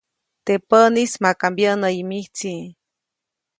Teʼ 0.45 0.61
päʼnis 0.69 1.13
maka 1.23 1.45
mbyäʼnäyi 1.51 2.01
mijtsi. 2.09 2.53